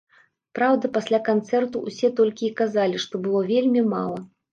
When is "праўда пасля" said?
0.59-1.19